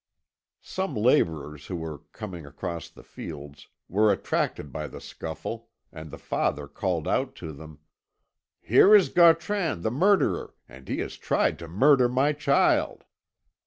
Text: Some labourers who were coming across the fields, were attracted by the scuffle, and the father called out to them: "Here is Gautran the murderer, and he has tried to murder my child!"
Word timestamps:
Some 0.63 0.95
labourers 0.95 1.67
who 1.67 1.75
were 1.75 1.99
coming 2.11 2.43
across 2.43 2.89
the 2.89 3.03
fields, 3.03 3.67
were 3.87 4.11
attracted 4.11 4.71
by 4.71 4.87
the 4.87 4.99
scuffle, 4.99 5.69
and 5.91 6.09
the 6.09 6.17
father 6.17 6.67
called 6.67 7.07
out 7.07 7.35
to 7.35 7.51
them: 7.53 7.77
"Here 8.59 8.95
is 8.95 9.09
Gautran 9.09 9.81
the 9.81 9.91
murderer, 9.91 10.55
and 10.67 10.87
he 10.87 10.97
has 11.01 11.17
tried 11.17 11.59
to 11.59 11.67
murder 11.67 12.09
my 12.09 12.33
child!" 12.33 13.03